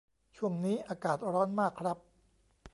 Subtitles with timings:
[0.37, 1.97] ช่วงนี้อากาศร้อนมากครับ